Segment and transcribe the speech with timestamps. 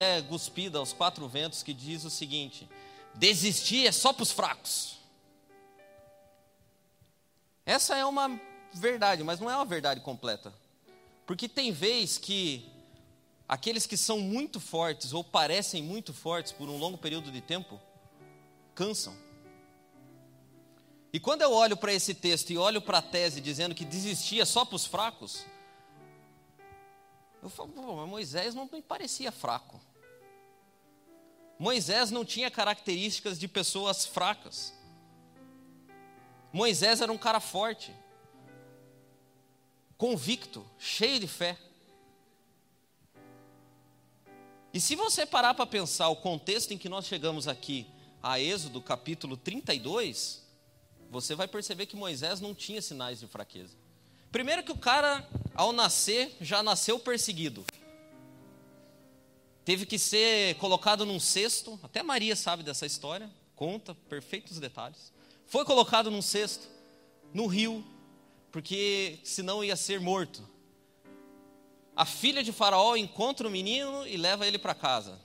[0.00, 2.68] é guspida aos quatro ventos que diz o seguinte:
[3.14, 4.96] desistir é só para os fracos.
[7.66, 8.40] Essa é uma
[8.72, 10.54] verdade, mas não é uma verdade completa.
[11.26, 12.70] Porque tem vez que
[13.46, 17.78] aqueles que são muito fortes ou parecem muito fortes por um longo período de tempo
[18.74, 19.14] cansam.
[21.12, 24.46] E quando eu olho para esse texto e olho para a tese dizendo que desistia
[24.46, 25.44] só para os fracos,
[27.42, 29.80] eu falo, mas Moisés não me parecia fraco.
[31.58, 34.72] Moisés não tinha características de pessoas fracas.
[36.52, 37.92] Moisés era um cara forte,
[39.96, 41.58] convicto, cheio de fé.
[44.72, 47.86] E se você parar para pensar o contexto em que nós chegamos aqui,
[48.22, 50.46] a Êxodo capítulo 32,
[51.10, 53.76] você vai perceber que Moisés não tinha sinais de fraqueza.
[54.30, 57.64] Primeiro que o cara, ao nascer, já nasceu perseguido.
[59.68, 65.12] Teve que ser colocado num cesto, até Maria sabe dessa história, conta perfeitos detalhes.
[65.44, 66.66] Foi colocado num cesto,
[67.34, 67.84] no rio,
[68.50, 70.42] porque senão ia ser morto.
[71.94, 75.20] A filha de Faraó encontra o menino e leva ele para casa.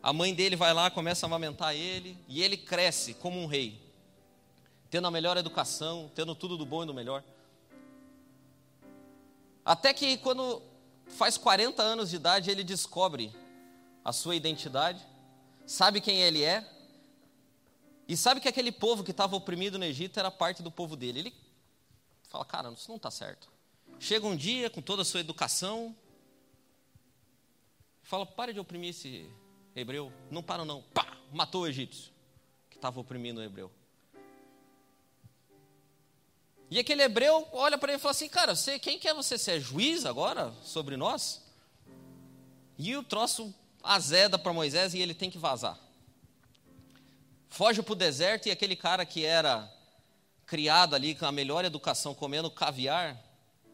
[0.00, 3.82] A mãe dele vai lá, começa a amamentar ele, e ele cresce como um rei,
[4.88, 7.24] tendo a melhor educação, tendo tudo do bom e do melhor.
[9.64, 10.62] Até que quando
[11.08, 13.34] faz 40 anos de idade, ele descobre
[14.06, 15.04] a sua identidade,
[15.66, 16.64] sabe quem ele é,
[18.06, 21.18] e sabe que aquele povo que estava oprimido no Egito era parte do povo dele.
[21.18, 21.34] Ele
[22.28, 23.50] fala: Cara, isso não está certo.
[23.98, 25.92] Chega um dia com toda a sua educação,
[28.04, 29.28] fala: Pare de oprimir esse
[29.74, 30.12] hebreu.
[30.30, 30.82] Não para, não.
[30.94, 31.18] Pá!
[31.32, 32.12] Matou o egípcio
[32.70, 33.72] que estava oprimindo o hebreu.
[36.70, 39.36] E aquele hebreu olha para ele e fala assim: Cara, você, quem quer você?
[39.36, 41.44] Você é juiz agora sobre nós?
[42.78, 43.52] E o troço
[43.86, 45.78] azeda para Moisés e ele tem que vazar.
[47.48, 49.72] Foge para o deserto e aquele cara que era
[50.44, 53.18] criado ali com a melhor educação, comendo caviar,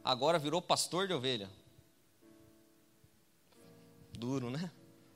[0.05, 1.51] agora virou pastor de ovelha.
[4.13, 4.71] Duro, né?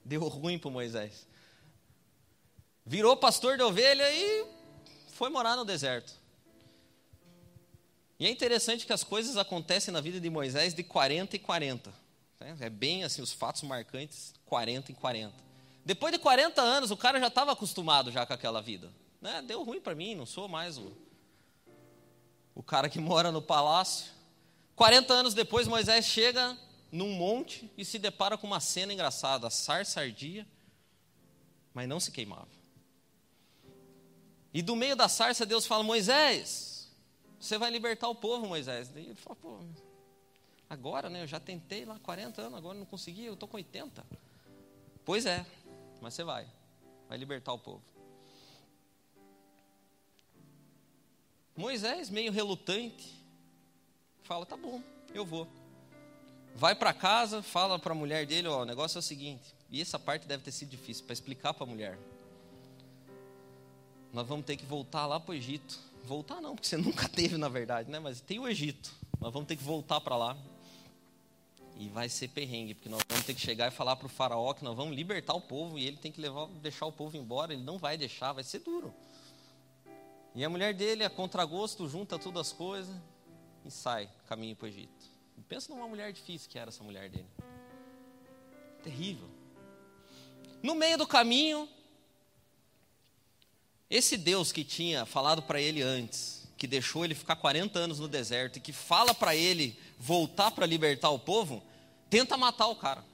[0.05, 1.27] Deu ruim para Moisés.
[2.85, 4.47] Virou pastor de ovelha e
[5.13, 6.13] foi morar no deserto.
[8.19, 12.06] E é interessante que as coisas acontecem na vida de Moisés de 40 e 40.
[12.41, 12.57] Né?
[12.61, 15.35] É bem assim, os fatos marcantes, 40 em 40.
[15.85, 18.93] Depois de 40 anos, o cara já estava acostumado já com aquela vida.
[19.21, 19.43] Né?
[19.43, 20.97] Deu ruim para mim, não sou mais o,
[22.55, 24.13] o cara que mora no palácio.
[24.75, 26.57] 40 anos depois, Moisés chega
[26.93, 29.47] num monte e se depara com uma cena engraçada.
[29.47, 30.47] A sarça ardia,
[31.73, 32.49] mas não se queimava.
[34.53, 36.91] E do meio da sarça, Deus fala: Moisés,
[37.39, 38.89] você vai libertar o povo, Moisés.
[38.89, 39.61] Daí ele fala, pô,
[40.69, 41.23] agora, né?
[41.23, 44.05] Eu já tentei lá 40 anos, agora não consegui, eu estou com 80.
[45.05, 45.45] Pois é,
[46.01, 46.47] mas você vai.
[47.09, 47.83] Vai libertar o povo.
[51.57, 53.25] Moisés, meio relutante,
[54.23, 54.83] fala: tá bom,
[55.15, 55.49] eu vou.
[56.55, 59.55] Vai para casa, fala para a mulher dele: ó, o negócio é o seguinte.
[59.71, 61.99] E essa parte deve ter sido difícil para explicar para a mulher.
[64.13, 67.37] Nós vamos ter que voltar lá para o Egito Voltar não, porque você nunca teve,
[67.37, 67.99] na verdade, né?
[67.99, 68.93] Mas tem o Egito.
[69.21, 70.37] Nós vamos ter que voltar para lá.
[71.79, 74.55] E vai ser perrengue, porque nós vamos ter que chegar e falar para o faraó
[74.55, 77.53] que nós vamos libertar o povo e ele tem que levar, deixar o povo embora.
[77.53, 78.95] Ele não vai deixar, vai ser duro.
[80.35, 82.95] E a mulher dele, a contragosto, junta todas as coisas
[83.65, 84.93] e sai caminho para o Egito.
[85.49, 87.29] pensa numa mulher difícil que era essa mulher dele.
[88.83, 89.29] Terrível.
[90.63, 91.69] No meio do caminho,
[93.89, 98.09] esse Deus que tinha falado para ele antes, que deixou ele ficar 40 anos no
[98.09, 101.63] deserto e que fala para ele voltar para libertar o povo,
[102.09, 103.05] tenta matar o cara.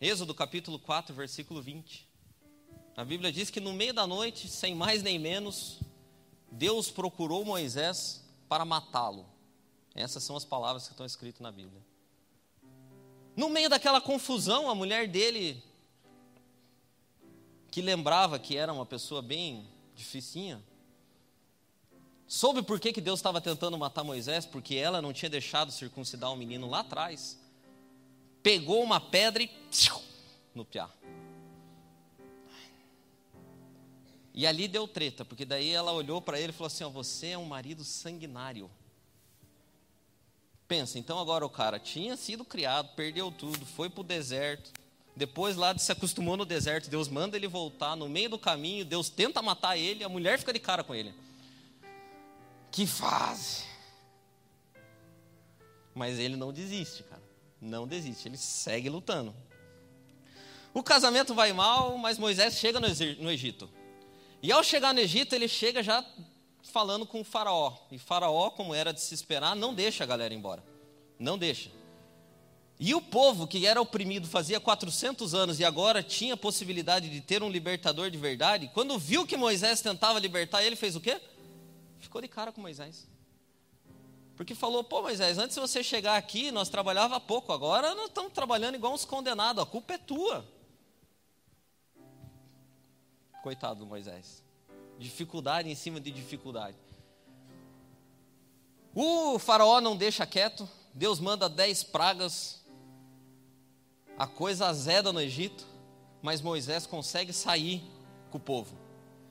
[0.00, 2.06] Êxodo capítulo 4, versículo 20.
[2.96, 5.80] A Bíblia diz que no meio da noite, sem mais nem menos,
[6.50, 9.26] Deus procurou Moisés para matá-lo.
[9.94, 11.82] Essas são as palavras que estão escritas na Bíblia.
[13.34, 15.62] No meio daquela confusão, a mulher dele
[17.70, 20.62] que lembrava que era uma pessoa bem dificinha,
[22.26, 24.46] soube por que, que Deus estava tentando matar Moisés?
[24.46, 27.38] Porque ela não tinha deixado circuncidar o menino lá atrás.
[28.42, 29.50] Pegou uma pedra e
[30.54, 30.88] no piá.
[34.34, 37.38] E ali deu treta, porque daí ela olhou para ele e falou assim: Você é
[37.38, 38.70] um marido sanguinário.
[40.68, 44.72] Pensa, então agora o cara tinha sido criado, perdeu tudo, foi para o deserto,
[45.14, 49.08] depois lá se acostumou no deserto, Deus manda ele voltar no meio do caminho, Deus
[49.08, 51.14] tenta matar ele, a mulher fica de cara com ele.
[52.76, 53.64] Que fase!
[55.94, 57.22] Mas ele não desiste, cara.
[57.58, 59.34] Não desiste, ele segue lutando.
[60.74, 63.70] O casamento vai mal, mas Moisés chega no Egito.
[64.42, 66.04] E ao chegar no Egito, ele chega já
[66.64, 67.72] falando com o faraó.
[67.90, 70.62] E faraó, como era de se esperar, não deixa a galera embora.
[71.18, 71.70] Não deixa.
[72.78, 77.42] E o povo que era oprimido fazia 400 anos e agora tinha possibilidade de ter
[77.42, 81.18] um libertador de verdade, quando viu que Moisés tentava libertar ele, fez o quê?
[81.98, 83.08] Ficou de cara com Moisés.
[84.36, 88.32] Porque falou, pô Moisés, antes de você chegar aqui, nós trabalhava pouco, agora nós estamos
[88.32, 90.46] trabalhando igual uns condenados, a culpa é tua.
[93.42, 94.44] Coitado do Moisés.
[94.98, 96.76] Dificuldade em cima de dificuldade.
[98.94, 102.62] O faraó não deixa quieto, Deus manda dez pragas,
[104.18, 105.66] a coisa azeda no Egito,
[106.22, 107.82] mas Moisés consegue sair
[108.30, 108.85] com o povo.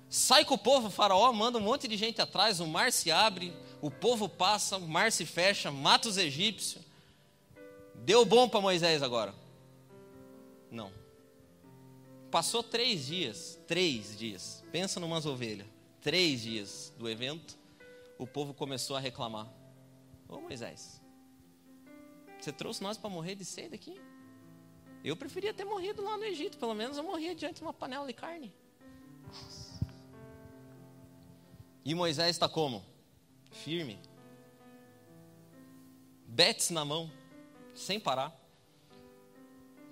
[0.10, 3.12] Sai com o povo, o faraó manda um monte de gente atrás, o mar se
[3.12, 6.84] abre, o povo passa, o mar se fecha, mata os egípcios.
[7.96, 9.34] Deu bom para Moisés agora?
[10.69, 10.92] Não.
[12.30, 15.68] Passou três dias, três dias, pensa numas ovelhas,
[16.02, 17.58] três dias do evento,
[18.18, 19.48] o povo começou a reclamar.
[20.28, 21.01] Ô Moisés,
[22.40, 24.00] você trouxe nós para morrer de sede aqui?
[25.04, 28.08] Eu preferia ter morrido lá no Egito, pelo menos eu morria diante de uma panela
[28.08, 28.54] de carne.
[31.86, 32.84] E Moisés está como?
[33.52, 34.00] Firme.
[36.26, 37.12] Betes na mão,
[37.76, 38.36] sem parar.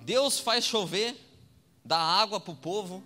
[0.02, 1.16] Deus faz chover,
[1.86, 3.04] dá água para o povo,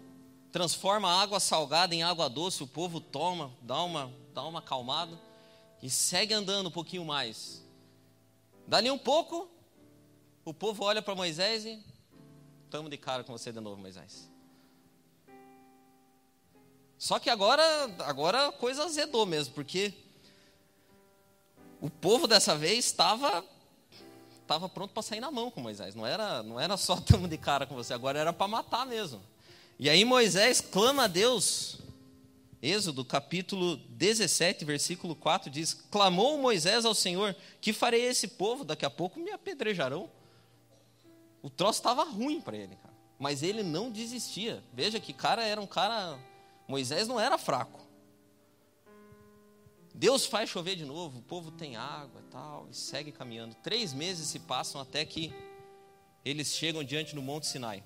[0.54, 5.19] transforma a água salgada em água doce, o povo toma, dá uma, dá uma acalmada
[5.84, 7.62] e segue andando um pouquinho mais.
[8.66, 9.50] Dali um pouco,
[10.45, 11.84] o povo olha para Moisés e
[12.63, 14.31] estamos de cara com você de novo, Moisés.
[16.97, 17.63] Só que agora,
[17.99, 19.94] agora a coisa azedou mesmo, porque
[21.79, 23.44] o povo dessa vez estava
[24.41, 25.94] estava pronto para sair na mão com Moisés.
[25.94, 29.21] Não era, não era só estamos de cara com você, agora era para matar mesmo.
[29.77, 31.79] E aí Moisés clama a Deus.
[32.59, 38.63] Êxodo capítulo 17, versículo 4 diz: Clamou Moisés ao Senhor: Que farei esse povo?
[38.63, 40.09] Daqui a pouco me apedrejarão.
[41.43, 42.93] O troço estava ruim para ele, cara.
[43.19, 44.63] Mas ele não desistia.
[44.73, 46.17] Veja que cara era um cara.
[46.67, 47.85] Moisés não era fraco.
[49.93, 53.55] Deus faz chover de novo, o povo tem água e tal, e segue caminhando.
[53.55, 55.33] Três meses se passam até que
[56.23, 57.83] eles chegam diante do Monte Sinai.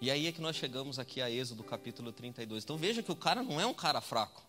[0.00, 2.64] E aí é que nós chegamos aqui a Êxodo capítulo 32.
[2.64, 4.42] Então veja que o cara não é um cara fraco.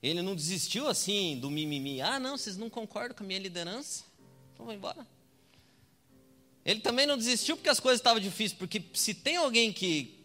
[0.00, 2.00] Ele não desistiu assim do mimimi.
[2.00, 4.04] Ah, não, vocês não concordam com a minha liderança?
[4.52, 5.04] Então vou embora.
[6.64, 10.21] Ele também não desistiu porque as coisas estavam difíceis, porque se tem alguém que,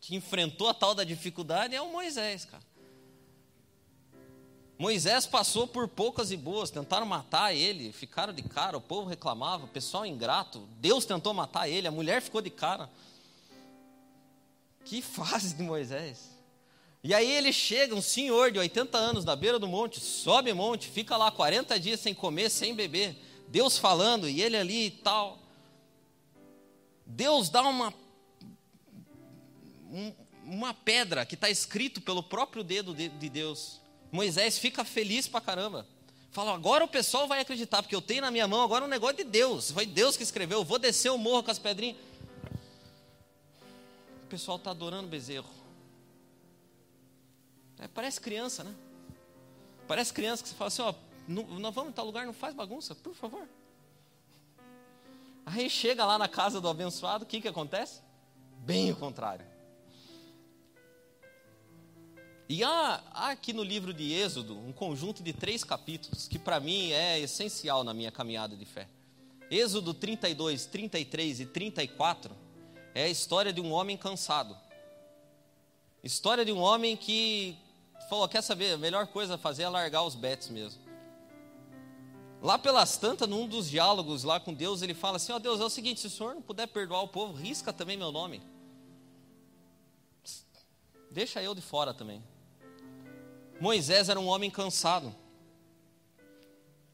[0.00, 2.62] que enfrentou a tal da dificuldade é o Moisés, cara.
[4.78, 9.66] Moisés passou por poucas e boas, tentaram matar ele, ficaram de cara, o povo reclamava,
[9.66, 12.88] o pessoal ingrato, Deus tentou matar ele, a mulher ficou de cara.
[14.86, 16.30] Que fase de Moisés.
[17.04, 20.88] E aí ele chega, um senhor de 80 anos, na beira do monte, sobe monte,
[20.88, 23.14] fica lá 40 dias sem comer, sem beber,
[23.48, 25.38] Deus falando, e ele ali e tal.
[27.04, 27.92] Deus dá uma,
[30.44, 33.80] uma pedra que está escrito pelo próprio dedo de, de Deus.
[34.10, 35.86] Moisés fica feliz pra caramba.
[36.32, 39.16] Fala, agora o pessoal vai acreditar, porque eu tenho na minha mão agora um negócio
[39.16, 39.70] de Deus.
[39.72, 40.60] Foi Deus que escreveu.
[40.60, 41.96] Eu vou descer o morro com as pedrinhas.
[44.24, 45.48] O pessoal está adorando bezerro.
[47.78, 48.74] É, parece criança, né?
[49.88, 50.94] Parece criança que você fala assim: ó,
[51.26, 53.48] nós vamos em tal lugar, não faz bagunça, por favor.
[55.46, 58.00] Aí chega lá na casa do abençoado, o que, que acontece?
[58.58, 59.44] Bem o contrário.
[62.52, 66.58] E há, há, aqui no livro de Êxodo um conjunto de três capítulos que para
[66.58, 68.88] mim é essencial na minha caminhada de fé.
[69.48, 72.34] Êxodo 32, 33 e 34
[72.92, 74.58] é a história de um homem cansado.
[76.02, 77.56] História de um homem que
[78.08, 80.82] falou: quer saber, a melhor coisa a fazer é largar os betes mesmo.
[82.42, 85.60] Lá pelas tantas, num dos diálogos lá com Deus, ele fala assim: Ó oh, Deus,
[85.60, 88.42] é o seguinte, se o senhor não puder perdoar o povo, risca também meu nome.
[91.12, 92.20] Deixa eu de fora também.
[93.60, 95.14] Moisés era um homem cansado.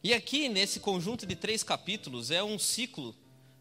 [0.02, 3.14] E aqui, nesse conjunto de três capítulos, é um ciclo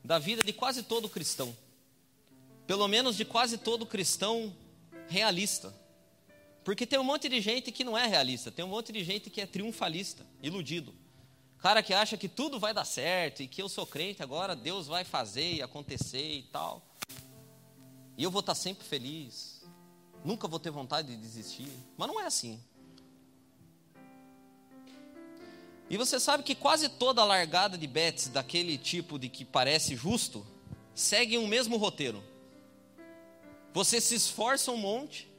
[0.03, 1.55] da vida de quase todo cristão.
[2.65, 4.55] Pelo menos de quase todo cristão
[5.07, 5.73] realista.
[6.63, 9.29] Porque tem um monte de gente que não é realista, tem um monte de gente
[9.29, 10.95] que é triunfalista, iludido.
[11.59, 14.87] Cara que acha que tudo vai dar certo e que eu sou crente, agora Deus
[14.87, 16.83] vai fazer e acontecer e tal.
[18.17, 19.63] E eu vou estar sempre feliz.
[20.23, 21.69] Nunca vou ter vontade de desistir.
[21.97, 22.59] Mas não é assim.
[25.89, 29.95] E você sabe que quase toda a largada de bets daquele tipo de que parece
[29.95, 30.45] justo
[30.93, 32.23] seguem o mesmo roteiro.
[33.73, 35.29] Você se esforça um monte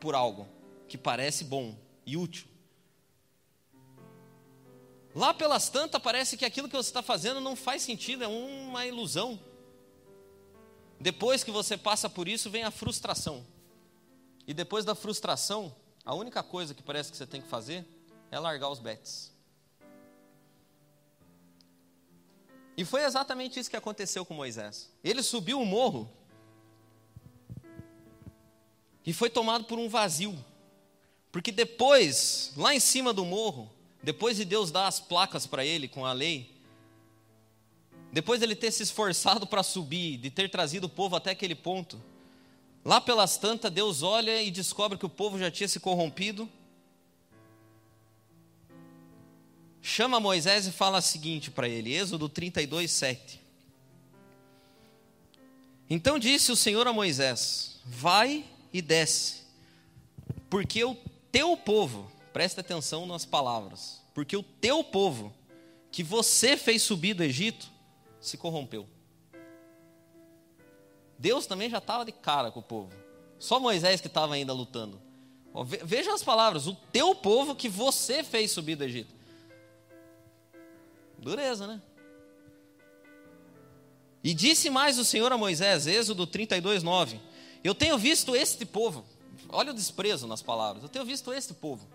[0.00, 0.46] por algo
[0.86, 2.46] que parece bom e útil.
[5.14, 8.86] Lá pelas tantas, parece que aquilo que você está fazendo não faz sentido, é uma
[8.86, 9.38] ilusão.
[11.00, 13.44] Depois que você passa por isso, vem a frustração.
[14.46, 15.74] E depois da frustração,
[16.04, 17.84] a única coisa que parece que você tem que fazer
[18.30, 19.31] é largar os bets.
[22.76, 24.90] E foi exatamente isso que aconteceu com Moisés.
[25.04, 26.10] Ele subiu o morro
[29.04, 30.36] e foi tomado por um vazio.
[31.30, 33.70] Porque depois, lá em cima do morro,
[34.02, 36.50] depois de Deus dar as placas para ele com a lei,
[38.12, 41.54] depois de ele ter se esforçado para subir, de ter trazido o povo até aquele
[41.54, 42.00] ponto,
[42.84, 46.48] lá pelas tantas, Deus olha e descobre que o povo já tinha se corrompido.
[49.82, 53.40] Chama Moisés e fala o seguinte para ele, Êxodo 32, 7.
[55.90, 59.42] Então disse o Senhor a Moisés: Vai e desce,
[60.48, 60.96] porque o
[61.30, 64.00] teu povo Presta atenção nas palavras.
[64.14, 65.32] Porque o teu povo,
[65.90, 67.70] que você fez subir do Egito,
[68.20, 68.86] se corrompeu.
[71.18, 72.90] Deus também já estava de cara com o povo.
[73.38, 75.00] Só Moisés que estava ainda lutando.
[75.84, 79.14] Veja as palavras: o teu povo que você fez subir do Egito.
[81.22, 81.80] Dureza, né?
[84.22, 87.20] E disse mais o Senhor a Moisés, Êxodo 32, 9:
[87.64, 89.04] Eu tenho visto este povo,
[89.48, 91.88] olha o desprezo nas palavras, eu tenho visto este povo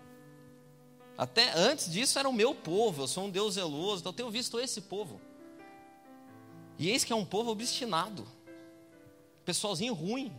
[1.18, 4.30] até antes disso era o meu povo, eu sou um Deus zeloso, então eu tenho
[4.30, 5.20] visto esse povo.
[6.78, 8.24] E eis que é um povo obstinado,
[9.44, 10.32] pessoalzinho ruim.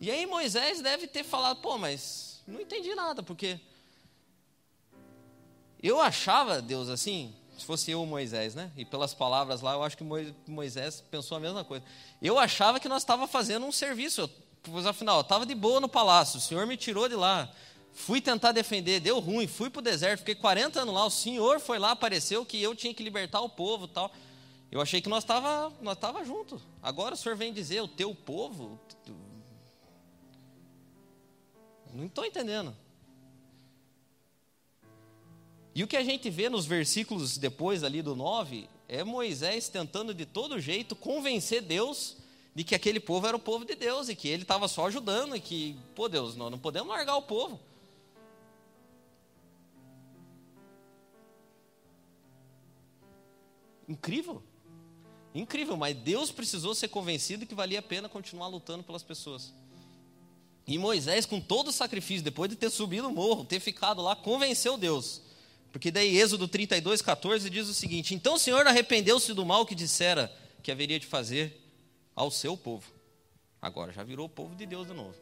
[0.00, 3.58] E aí Moisés deve ter falado, pô, mas não entendi nada, porque
[5.86, 8.70] eu achava Deus assim, se fosse eu Moisés, né?
[8.76, 10.04] E pelas palavras lá, eu acho que
[10.46, 11.84] Moisés pensou a mesma coisa.
[12.20, 14.28] Eu achava que nós estava fazendo um serviço,
[14.62, 17.52] pois afinal, eu estava de boa no palácio, o Senhor me tirou de lá,
[17.94, 21.06] Fui tentar defender, deu ruim, fui para o deserto, fiquei 40 anos lá.
[21.06, 24.10] O Senhor foi lá, apareceu que eu tinha que libertar o povo tal.
[24.70, 26.60] Eu achei que nós estava nós tava junto.
[26.82, 28.80] Agora o Senhor vem dizer, o teu povo.
[31.94, 32.76] Não estou entendendo.
[35.74, 40.14] E o que a gente vê nos versículos depois ali do 9 é Moisés tentando
[40.14, 42.16] de todo jeito convencer Deus
[42.54, 45.34] de que aquele povo era o povo de Deus e que ele estava só ajudando
[45.34, 47.58] e que, pô Deus, nós não podemos largar o povo.
[53.88, 54.40] Incrível.
[55.34, 59.52] Incrível, mas Deus precisou ser convencido que valia a pena continuar lutando pelas pessoas.
[60.64, 64.14] E Moisés, com todo o sacrifício, depois de ter subido o morro, ter ficado lá,
[64.14, 65.20] convenceu Deus.
[65.74, 69.74] Porque daí Êxodo 32, 14 diz o seguinte: Então o Senhor arrependeu-se do mal que
[69.74, 71.60] dissera que haveria de fazer
[72.14, 72.92] ao seu povo.
[73.60, 75.16] Agora já virou o povo de Deus de novo.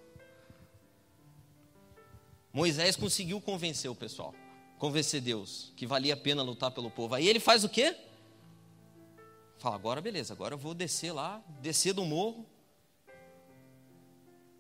[2.53, 4.35] Moisés conseguiu convencer o pessoal,
[4.79, 7.15] convencer Deus que valia a pena lutar pelo povo.
[7.15, 7.97] Aí ele faz o quê?
[9.57, 12.45] Fala, agora beleza, agora eu vou descer lá, descer do morro.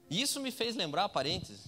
[0.08, 1.66] Isso me fez lembrar, parênteses,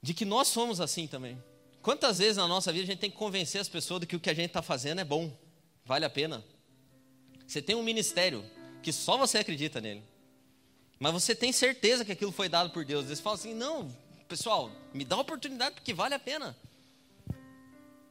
[0.00, 1.42] de que nós somos assim também.
[1.82, 4.20] Quantas vezes na nossa vida a gente tem que convencer as pessoas de que o
[4.20, 5.32] que a gente está fazendo é bom,
[5.84, 6.44] vale a pena.
[7.46, 8.44] Você tem um ministério
[8.82, 10.02] que só você acredita nele,
[10.98, 13.06] mas você tem certeza que aquilo foi dado por Deus.
[13.06, 13.88] Você fala assim: não,
[14.28, 16.56] pessoal, me dá uma oportunidade porque vale a pena.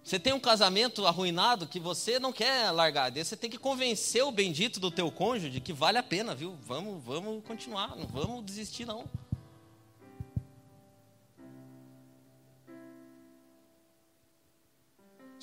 [0.08, 3.12] Você tem um casamento arruinado que você não quer largar.
[3.12, 6.56] Você tem que convencer o bendito do teu cônjuge que vale a pena, viu?
[6.66, 9.04] Vamos, vamos continuar, não vamos desistir não.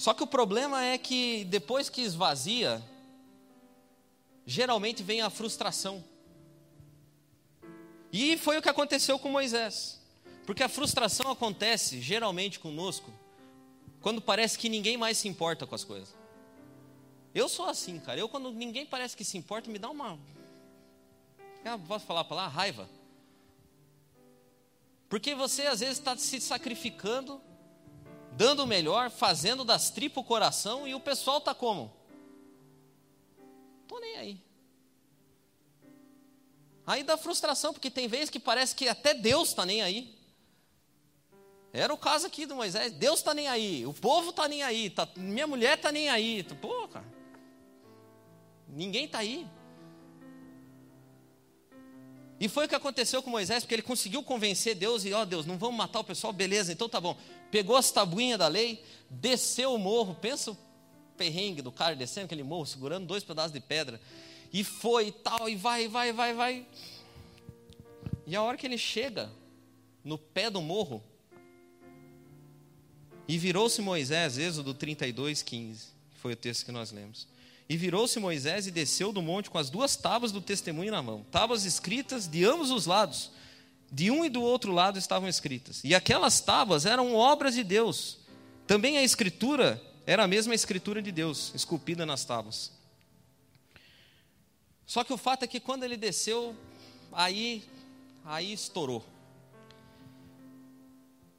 [0.05, 2.85] Só que o problema é que depois que esvazia,
[4.45, 6.05] geralmente vem a frustração.
[8.13, 9.99] E foi o que aconteceu com Moisés.
[10.45, 13.11] Porque a frustração acontece geralmente conosco
[14.03, 16.15] quando parece que ninguém mais se importa com as coisas.
[17.35, 18.21] Eu sou assim, cara.
[18.21, 20.19] Eu, quando ninguém parece que se importa, me dá uma.
[21.65, 22.49] Eu posso falar para lá?
[22.49, 22.87] Raiva.
[25.09, 27.41] Porque você às vezes está se sacrificando,
[28.37, 31.93] dando o melhor, fazendo das tripas o coração, e o pessoal está como?
[33.83, 34.45] Estou nem aí.
[36.87, 40.15] Aí dá frustração, porque tem vezes que parece que até Deus está nem aí.
[41.73, 42.93] Era o caso aqui do Moisés.
[42.93, 46.45] Deus está nem aí, o povo está nem aí, tá, minha mulher está nem aí.
[46.61, 47.07] Pô, cara,
[48.69, 49.47] ninguém está aí.
[52.39, 55.27] E foi o que aconteceu com Moisés, porque ele conseguiu convencer Deus e, ó oh,
[55.27, 57.17] Deus, não vamos matar o pessoal, beleza, então tá bom.
[57.55, 60.59] Pegou as tabuinhas da lei, desceu o morro, pensa
[61.17, 64.01] perrengue do cara descendo aquele morro, segurando dois pedaços de pedra.
[64.53, 66.67] E foi e tal, e vai, vai, vai, vai.
[68.27, 69.31] E a hora que ele chega
[70.03, 71.01] no pé do morro,
[73.29, 77.29] e virou-se Moisés, Êxodo 32, 15, que foi o texto que nós lemos.
[77.69, 81.25] E virou-se Moisés e desceu do monte com as duas tábuas do testemunho na mão,
[81.31, 83.31] tábuas escritas de ambos os lados,
[83.95, 85.81] de um e do outro lado estavam escritas.
[85.85, 88.19] E aquelas tábuas eram obras de Deus.
[88.67, 92.73] Também a escritura era a mesma escritura de Deus, esculpida nas tábuas.
[94.85, 96.57] Só que o fato é que quando ele desceu,
[97.13, 97.63] aí,
[98.25, 99.07] aí estourou.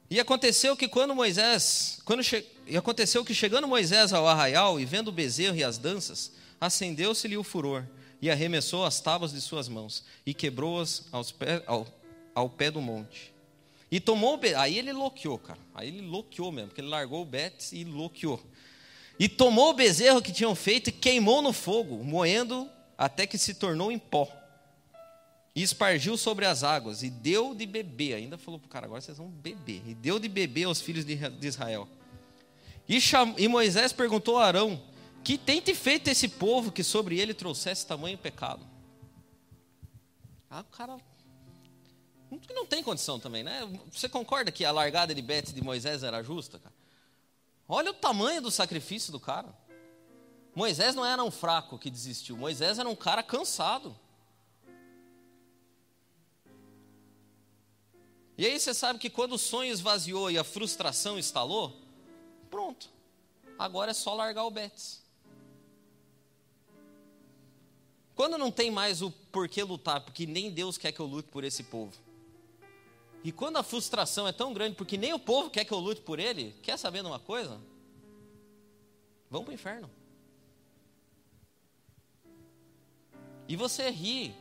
[0.08, 2.42] E aconteceu que quando Moisés, quando che...
[2.66, 7.36] e aconteceu que chegando Moisés ao arraial e vendo o bezerro e as danças, acendeu-se-lhe
[7.36, 7.84] o furor
[8.22, 11.04] e arremessou as tábuas de suas mãos e quebrou-as
[11.38, 11.86] pé, ao,
[12.36, 13.34] ao pé do monte.
[13.90, 15.58] E tomou, aí ele loqueou, cara.
[15.74, 18.38] Aí ele loqueou mesmo, porque ele largou o Betes e loqueou.
[19.18, 23.54] E tomou o bezerro que tinham feito e queimou no fogo, moendo até que se
[23.54, 24.30] tornou em pó.
[25.54, 28.14] E espargiu sobre as águas, e deu de beber.
[28.14, 29.82] Ainda falou para o cara, agora vocês vão beber.
[29.86, 31.88] E deu de beber aos filhos de Israel.
[32.86, 33.34] E, cham...
[33.38, 34.82] e Moisés perguntou a Arão:
[35.24, 38.66] Que tem te feito esse povo que sobre ele trouxesse tamanho pecado?
[40.50, 40.98] Ah, o cara.
[42.30, 43.60] Não tem condição também, né?
[43.92, 46.74] Você concorda que a largada de Betes de Moisés era justa, cara?
[47.68, 49.48] Olha o tamanho do sacrifício do cara.
[50.54, 53.94] Moisés não era um fraco que desistiu, Moisés era um cara cansado.
[58.38, 61.80] E aí você sabe que quando o sonho esvaziou e a frustração instalou,
[62.50, 62.88] pronto.
[63.58, 65.02] Agora é só largar o Betis.
[68.14, 71.44] Quando não tem mais o porquê lutar, porque nem Deus quer que eu lute por
[71.44, 72.05] esse povo.
[73.26, 76.00] E quando a frustração é tão grande, porque nem o povo quer que eu lute
[76.00, 77.60] por ele, quer saber de uma coisa?
[79.28, 79.90] Vamos para o inferno.
[83.48, 84.32] E você ri.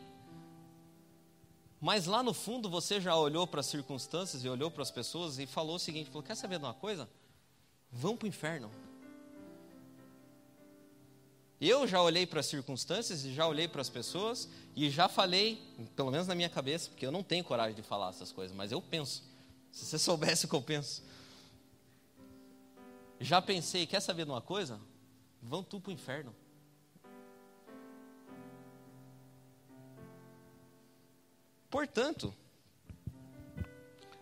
[1.81, 5.40] Mas lá no fundo você já olhou para as circunstâncias e olhou para as pessoas
[5.40, 7.09] e falou o seguinte: falou, quer saber de uma coisa?
[7.92, 8.70] Vão para o inferno.
[11.68, 15.60] Eu já olhei para as circunstâncias e já olhei para as pessoas e já falei,
[15.96, 18.72] pelo menos na minha cabeça, porque eu não tenho coragem de falar essas coisas, mas
[18.72, 19.24] eu penso.
[19.72, 21.01] Se você soubesse o que eu penso.
[23.20, 24.80] Já pensei, quer saber de uma coisa?
[25.42, 26.36] Vão tu para o inferno.
[31.68, 32.32] Portanto,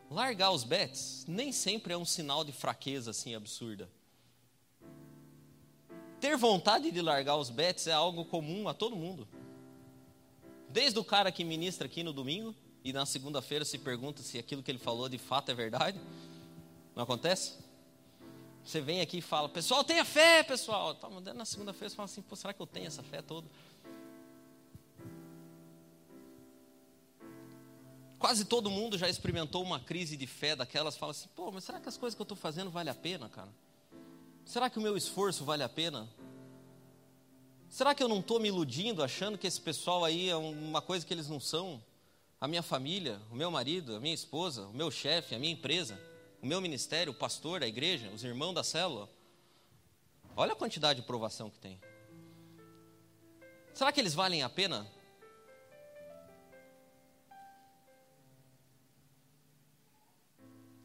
[0.09, 3.89] largar os bets nem sempre é um sinal de fraqueza assim absurda.
[6.23, 9.27] Ter vontade de largar os bets é algo comum a todo mundo.
[10.69, 14.63] Desde o cara que ministra aqui no domingo e na segunda-feira se pergunta se aquilo
[14.63, 15.99] que ele falou de fato é verdade.
[16.95, 17.57] Não acontece?
[18.63, 20.95] Você vem aqui e fala, pessoal, tenha fé, pessoal.
[20.95, 23.45] Tá, na segunda-feira você fala assim, será que eu tenho essa fé toda?
[28.17, 31.81] Quase todo mundo já experimentou uma crise de fé daquelas, fala assim: pô, mas será
[31.81, 33.49] que as coisas que eu estou fazendo vale a pena, cara?
[34.45, 36.09] Será que o meu esforço vale a pena?
[37.69, 41.05] Será que eu não estou me iludindo, achando que esse pessoal aí é uma coisa
[41.05, 41.83] que eles não são?
[42.39, 45.99] A minha família, o meu marido, a minha esposa, o meu chefe, a minha empresa,
[46.41, 49.09] o meu ministério, o pastor da igreja, os irmãos da célula.
[50.35, 51.79] Olha a quantidade de provação que tem.
[53.73, 54.85] Será que eles valem a pena?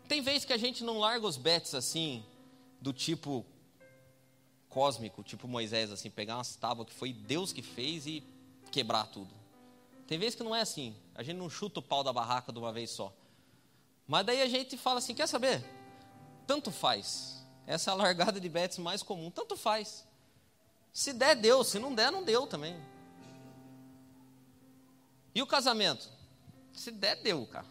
[0.09, 2.25] Tem vezes que a gente não larga os bets assim,
[2.81, 3.45] do tipo
[4.69, 8.23] cósmico, tipo Moisés, assim, pegar umas tábuas que foi Deus que fez e
[8.71, 9.35] quebrar tudo.
[10.07, 10.95] Tem vezes que não é assim.
[11.15, 13.13] A gente não chuta o pau da barraca de uma vez só.
[14.07, 15.63] Mas daí a gente fala assim: quer saber?
[16.47, 17.45] Tanto faz.
[17.67, 19.31] Essa é a largada de bets mais comum.
[19.31, 20.07] Tanto faz.
[20.93, 21.63] Se der, deu.
[21.63, 22.75] Se não der, não deu também.
[25.35, 26.09] E o casamento?
[26.73, 27.67] Se der, deu, cara.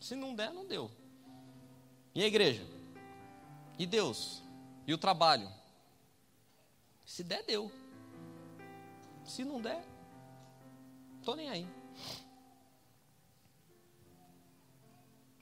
[0.00, 0.90] Se não der, não deu.
[2.14, 2.66] E a igreja?
[3.80, 4.42] E Deus?
[4.86, 5.50] E o trabalho?
[7.06, 7.72] Se der, deu.
[9.24, 9.82] Se não der,
[11.18, 11.66] estou nem aí.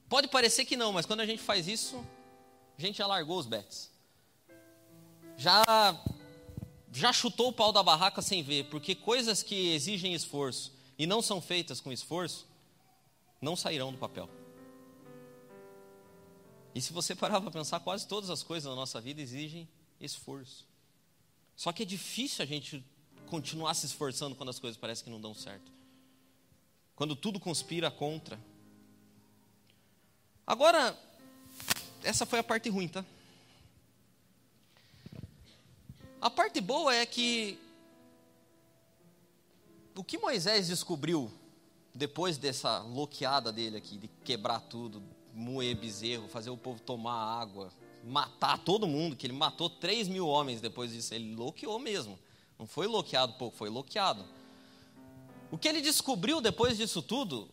[0.08, 2.00] Pode parecer que não, mas quando a gente faz isso,
[2.78, 3.90] a gente já largou os bets.
[5.36, 5.64] Já
[6.92, 11.20] já chutou o pau da barraca sem ver, porque coisas que exigem esforço e não
[11.20, 12.46] são feitas com esforço,
[13.40, 14.30] não sairão do papel.
[16.78, 19.68] E se você parar para pensar, quase todas as coisas na nossa vida exigem
[20.00, 20.64] esforço.
[21.56, 22.84] Só que é difícil a gente
[23.28, 25.72] continuar se esforçando quando as coisas parecem que não dão certo.
[26.94, 28.38] Quando tudo conspira contra.
[30.46, 30.96] Agora,
[32.04, 33.04] essa foi a parte ruim, tá?
[36.20, 37.58] A parte boa é que
[39.96, 41.28] o que Moisés descobriu
[41.92, 45.02] depois dessa loqueada dele aqui, de quebrar tudo,
[45.38, 47.70] moer bezerro, fazer o povo tomar água,
[48.02, 52.18] matar todo mundo, que ele matou 3 mil homens depois disso, ele loqueou mesmo.
[52.58, 54.24] Não foi loqueado pouco, foi loqueado.
[55.50, 57.48] O que ele descobriu depois disso tudo,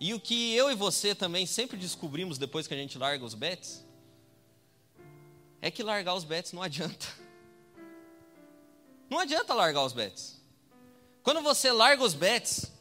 [0.00, 3.34] e o que eu e você também sempre descobrimos depois que a gente larga os
[3.34, 3.84] bets,
[5.60, 7.06] é que largar os bets não adianta.
[9.10, 10.40] Não adianta largar os bets.
[11.22, 12.72] Quando você larga os bets,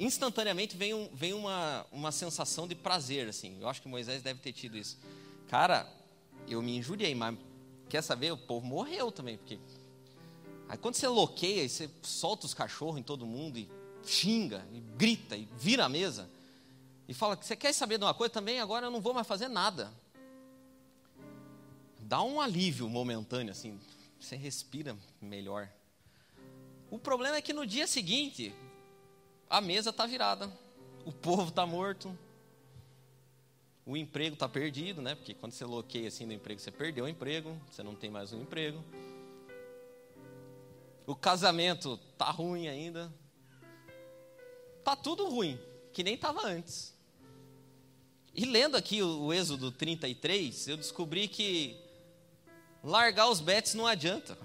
[0.00, 3.58] instantaneamente vem, um, vem uma, uma sensação de prazer, assim.
[3.60, 4.98] Eu acho que Moisés deve ter tido isso.
[5.46, 5.86] Cara,
[6.48, 7.36] eu me injuriei, mas
[7.88, 8.32] quer saber?
[8.32, 9.58] O povo morreu também, porque
[10.68, 13.68] aí quando você loqueia e você solta os cachorros em todo mundo e
[14.02, 16.30] xinga, e grita, e vira a mesa,
[17.06, 19.26] e fala que você quer saber de uma coisa também, agora eu não vou mais
[19.26, 19.92] fazer nada.
[21.98, 23.78] Dá um alívio momentâneo, assim,
[24.18, 25.68] você respira melhor.
[26.90, 28.54] O problema é que no dia seguinte,
[29.50, 30.48] a mesa está virada,
[31.04, 32.16] o povo está morto,
[33.84, 35.16] o emprego está perdido, né?
[35.16, 38.32] Porque quando você bloqueia assim no emprego, você perdeu o emprego, você não tem mais
[38.32, 38.80] um emprego.
[41.04, 43.12] O casamento tá ruim ainda.
[44.84, 45.58] Tá tudo ruim,
[45.92, 46.94] que nem estava antes.
[48.32, 51.76] E lendo aqui o, o Êxodo 33, eu descobri que
[52.84, 54.38] largar os bets não adianta.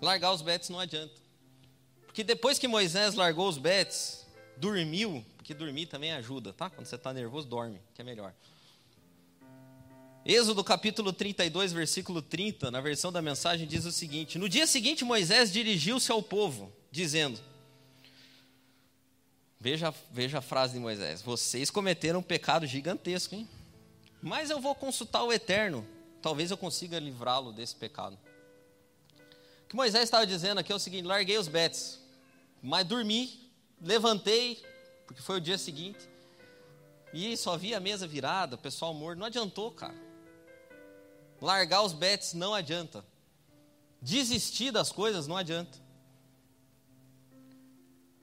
[0.00, 1.21] Largar os bets não adianta.
[2.12, 4.26] Porque depois que Moisés largou os bets,
[4.58, 6.68] dormiu, porque dormir também ajuda, tá?
[6.68, 8.34] Quando você está nervoso, dorme, que é melhor.
[10.22, 15.06] Êxodo capítulo 32, versículo 30, na versão da mensagem, diz o seguinte: No dia seguinte,
[15.06, 17.40] Moisés dirigiu-se ao povo, dizendo:
[19.58, 23.48] veja, veja a frase de Moisés: Vocês cometeram um pecado gigantesco, hein?
[24.20, 25.86] Mas eu vou consultar o Eterno,
[26.20, 28.18] talvez eu consiga livrá-lo desse pecado.
[29.64, 32.01] O que Moisés estava dizendo aqui é o seguinte: larguei os betes,
[32.62, 34.64] mas dormi, levantei,
[35.06, 36.08] porque foi o dia seguinte.
[37.12, 39.18] E só via a mesa virada, o pessoal morto.
[39.18, 39.94] Não adiantou, cara.
[41.40, 43.04] Largar os bets não adianta.
[44.00, 45.78] Desistir das coisas não adianta.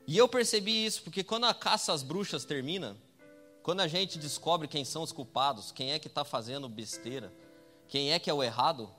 [0.08, 2.98] E eu percebi isso, porque quando a caça às bruxas termina,
[3.62, 7.32] quando a gente descobre quem são os culpados, quem é que está fazendo besteira,
[7.88, 8.90] quem é que é o errado,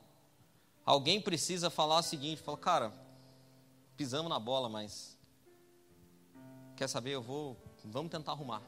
[0.84, 2.92] alguém precisa falar o seguinte: fala, cara,
[3.96, 5.18] pisamos na bola, mas
[6.80, 7.10] quer saber?
[7.10, 8.62] Eu vou Vamos tentar arrumar.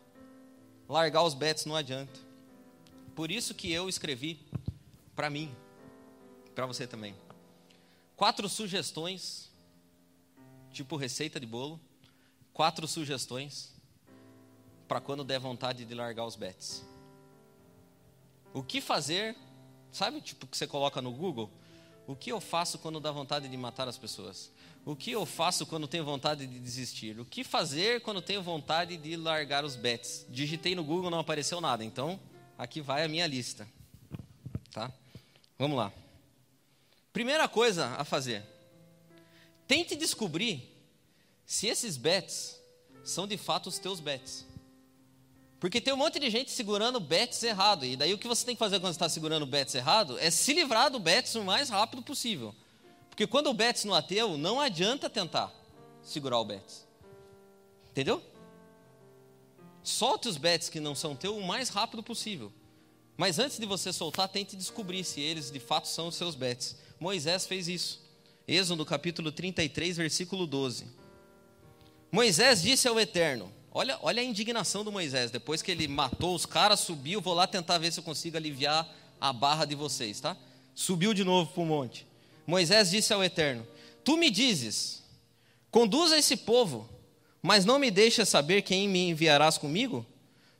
[0.87, 2.21] Largar os bets não adianta.
[3.17, 4.39] Por isso que eu escrevi
[5.17, 5.55] para mim,
[6.55, 7.15] para você também.
[8.15, 9.51] Quatro sugestões,
[10.71, 11.81] tipo receita de bolo.
[12.53, 13.73] Quatro sugestões
[14.87, 16.85] para quando der vontade de largar os bets.
[18.53, 19.35] O que fazer,
[19.91, 21.51] sabe, tipo que você coloca no Google?
[22.07, 24.51] O que eu faço quando dá vontade de matar as pessoas?
[24.85, 27.19] O que eu faço quando tenho vontade de desistir?
[27.21, 30.27] O que fazer quando tenho vontade de largar os bets?
[30.29, 31.85] Digitei no Google, não apareceu nada.
[31.85, 32.19] Então,
[32.59, 33.69] aqui vai a minha lista.
[34.73, 34.93] Tá?
[35.59, 35.93] Vamos lá.
[37.13, 38.43] Primeira coisa a fazer.
[39.69, 40.69] Tente descobrir
[41.47, 42.61] se esses bets
[43.05, 44.45] são de fato os teus bets.
[45.63, 47.87] Porque tem um monte de gente segurando bets errado.
[47.87, 50.53] E daí o que você tem que fazer quando está segurando bets errado é se
[50.53, 52.53] livrar do bets o mais rápido possível.
[53.09, 55.55] Porque quando o Betis não ateu, não adianta tentar
[56.03, 56.85] segurar o Betis.
[57.93, 58.21] Entendeu?
[59.85, 62.53] Solte os bets que não são teu o mais rápido possível.
[63.17, 66.77] Mas antes de você soltar, tente descobrir se eles de fato são os seus bets.
[66.99, 68.03] Moisés fez isso.
[68.49, 70.89] Êxodo capítulo 33, versículo 12.
[72.11, 75.31] Moisés disse ao Eterno: Olha, olha a indignação do Moisés.
[75.31, 78.87] Depois que ele matou os caras, subiu, vou lá tentar ver se eu consigo aliviar
[79.21, 80.37] a barra de vocês, tá?
[80.75, 82.07] Subiu de novo para o monte.
[82.47, 83.67] Moisés disse ao Eterno:
[84.05, 85.03] Tu me dizes,
[85.71, 86.89] conduza esse povo,
[87.41, 90.05] mas não me deixa saber quem me enviarás comigo?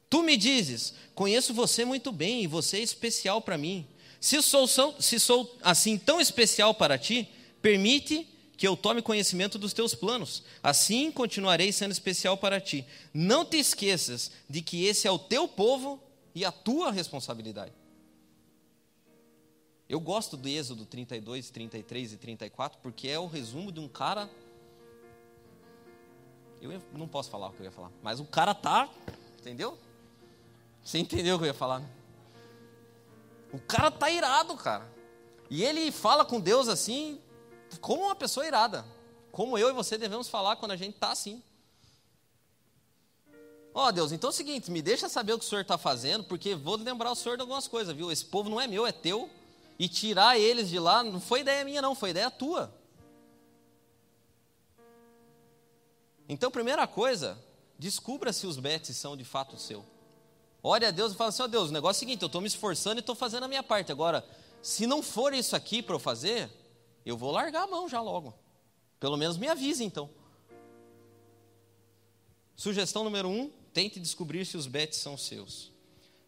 [0.09, 3.87] Tu me dizes, conheço você muito bem e você é especial para mim.
[4.21, 7.29] Se sou, se sou assim tão especial para ti,
[7.61, 8.27] permite
[8.63, 10.45] que eu tome conhecimento dos teus planos.
[10.63, 12.87] Assim continuarei sendo especial para ti.
[13.13, 16.01] Não te esqueças de que esse é o teu povo
[16.33, 17.73] e a tua responsabilidade.
[19.89, 24.31] Eu gosto do Êxodo 32, 33 e 34, porque é o resumo de um cara.
[26.61, 28.89] Eu não posso falar o que eu ia falar, mas o cara tá,
[29.41, 29.77] entendeu?
[30.85, 31.81] Você entendeu o que eu ia falar?
[31.81, 31.91] Né?
[33.53, 34.89] O cara tá irado, cara.
[35.51, 37.21] E ele fala com Deus assim,
[37.81, 38.85] como uma pessoa irada.
[39.31, 41.43] Como eu e você devemos falar quando a gente tá assim.
[43.75, 45.79] Ó oh, Deus, então é o seguinte, me deixa saber o que o Senhor está
[45.79, 48.13] fazendo, porque vou lembrar o Senhor de algumas coisas, viu?
[48.13, 49.31] Esse povo não é meu, é teu
[49.79, 52.73] e tirar eles de lá, não foi ideia minha, não, foi ideia tua.
[56.29, 57.39] Então, primeira coisa,
[57.79, 59.85] descubra se os bets são de fato seu.
[60.63, 62.27] Ore a Deus e fala assim: ó oh, Deus, o negócio é o seguinte, eu
[62.27, 63.91] estou me esforçando e estou fazendo a minha parte.
[63.91, 64.25] Agora,
[64.63, 66.49] se não for isso aqui para eu fazer,
[67.05, 68.35] eu vou largar a mão já logo.
[68.99, 70.09] Pelo menos me avise então.
[72.55, 75.73] Sugestão número um: tente descobrir se os bets são seus.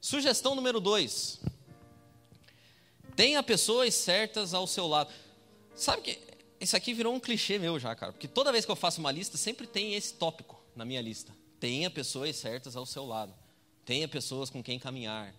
[0.00, 1.40] Sugestão número dois:
[3.14, 5.12] tenha pessoas certas ao seu lado.
[5.74, 6.18] Sabe que
[6.60, 9.12] isso aqui virou um clichê meu já, cara, porque toda vez que eu faço uma
[9.12, 11.32] lista, sempre tem esse tópico na minha lista.
[11.60, 13.34] Tenha pessoas certas ao seu lado.
[13.84, 15.34] Tenha pessoas com quem caminhar.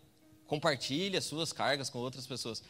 [0.48, 2.64] Compartilhe as suas cargas com outras pessoas.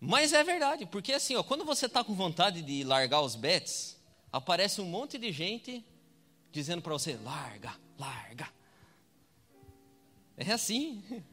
[0.00, 3.96] Mas é verdade, porque assim, ó, quando você está com vontade de largar os bets,
[4.32, 5.84] aparece um monte de gente
[6.52, 8.48] dizendo para você: larga, larga.
[10.36, 11.02] É assim.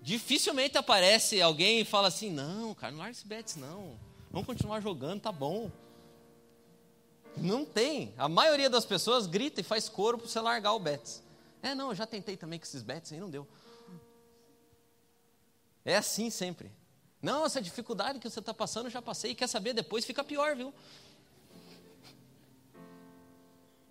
[0.00, 3.98] Dificilmente aparece alguém e fala assim: não, cara, não larga esses bets, não.
[4.30, 5.70] Vamos continuar jogando, tá bom.
[7.36, 8.12] Não tem.
[8.18, 11.22] A maioria das pessoas grita e faz coro para você largar o bets.
[11.62, 13.46] É, não, eu já tentei também com esses bets aí, não deu.
[15.84, 16.70] É assim sempre.
[17.20, 19.34] Não, essa dificuldade que você está passando já passei.
[19.34, 19.72] Quer saber?
[19.72, 20.72] Depois fica pior, viu?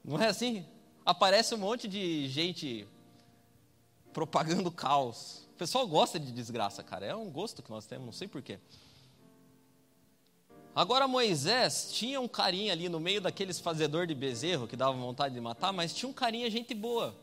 [0.03, 0.65] Não é assim?
[1.05, 2.87] Aparece um monte de gente
[4.13, 5.45] propagando caos.
[5.53, 7.05] O pessoal gosta de desgraça, cara.
[7.05, 8.59] É um gosto que nós temos, não sei porquê.
[10.73, 15.33] Agora Moisés tinha um carinha ali no meio daqueles fazedor de bezerro que dava vontade
[15.33, 17.15] de matar, mas tinha um carinha gente boa.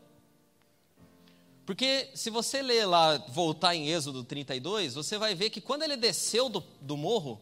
[1.65, 5.97] Porque se você ler lá, voltar em Êxodo 32, você vai ver que quando ele
[5.97, 7.41] desceu do, do morro,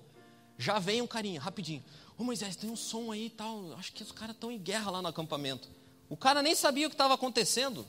[0.57, 1.83] já vem um carinha, rapidinho.
[2.17, 4.91] Ô Moisés, tem um som aí e tal, acho que os caras estão em guerra
[4.91, 5.67] lá no acampamento.
[6.07, 7.85] O cara nem sabia o que estava acontecendo.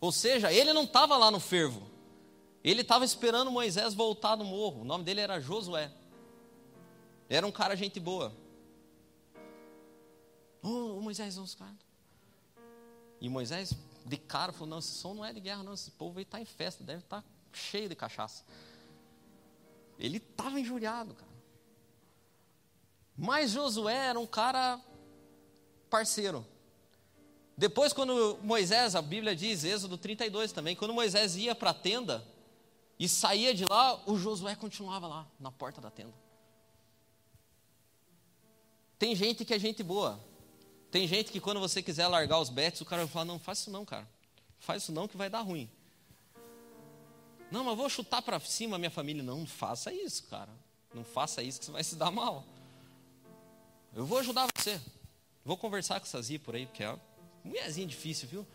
[0.00, 1.88] Ou seja, ele não estava lá no fervo.
[2.62, 4.82] Ele estava esperando Moisés voltar do morro.
[4.82, 5.90] O nome dele era Josué.
[7.30, 8.32] Era um cara gente boa.
[10.62, 11.76] Ô oh, Moisés, os caras.
[13.20, 13.74] E Moisés
[14.08, 15.74] de cara, falou: não, esse som não é de guerra, não.
[15.74, 18.44] Esse povo aí está em festa, deve estar tá cheio de cachaça.
[19.98, 21.28] Ele estava injuriado, cara.
[23.16, 24.80] Mas Josué era um cara
[25.90, 26.46] parceiro.
[27.56, 32.24] Depois, quando Moisés, a Bíblia diz, Êxodo 32 também, quando Moisés ia para a tenda
[32.96, 36.14] e saía de lá, o Josué continuava lá, na porta da tenda.
[38.96, 40.20] Tem gente que é gente boa,
[40.90, 43.58] tem gente que quando você quiser largar os bets, o cara vai falar: não, faz
[43.58, 44.08] isso não, cara.
[44.58, 45.70] Faz isso não que vai dar ruim.
[47.50, 49.22] Não, mas vou chutar para cima a minha família.
[49.22, 50.50] Não, não faça isso, cara.
[50.92, 52.44] Não faça isso que você vai se dar mal.
[53.94, 54.80] Eu vou ajudar você.
[55.44, 57.00] Vou conversar com essas por aí, porque é uma
[57.44, 58.46] mulherzinha difícil, viu?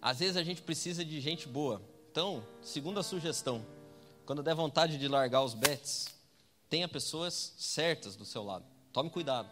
[0.00, 1.82] Às vezes a gente precisa de gente boa.
[2.10, 3.64] Então, segunda sugestão,
[4.24, 6.15] quando der vontade de largar os bets,
[6.68, 8.64] Tenha pessoas certas do seu lado.
[8.92, 9.48] Tome cuidado.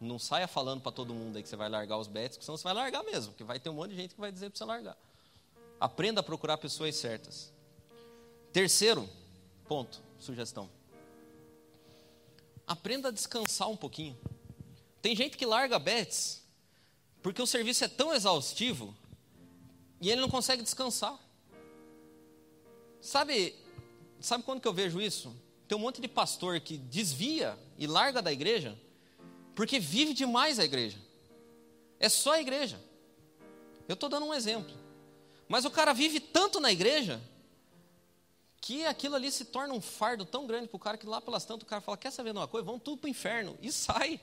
[0.00, 2.56] Não saia falando para todo mundo aí que você vai largar os bets, porque senão
[2.56, 4.58] você vai largar mesmo, porque vai ter um monte de gente que vai dizer para
[4.58, 4.96] você largar.
[5.78, 7.52] Aprenda a procurar pessoas certas.
[8.52, 9.08] Terceiro
[9.66, 10.68] ponto, sugestão.
[12.66, 14.18] Aprenda a descansar um pouquinho.
[15.00, 16.42] Tem gente que larga bets
[17.22, 18.94] porque o serviço é tão exaustivo
[20.00, 21.18] e ele não consegue descansar.
[23.00, 23.54] Sabe,
[24.20, 25.34] sabe quando que eu vejo isso?
[25.72, 28.78] Tem um monte de pastor que desvia e larga da igreja
[29.54, 30.98] porque vive demais a igreja.
[31.98, 32.78] É só a igreja.
[33.88, 34.70] Eu estou dando um exemplo.
[35.48, 37.22] Mas o cara vive tanto na igreja
[38.60, 41.46] que aquilo ali se torna um fardo tão grande para o cara que lá pelas
[41.46, 42.66] tantas o cara fala: Quer saber de uma coisa?
[42.66, 43.56] Vamos tudo para o inferno.
[43.62, 44.20] E sai.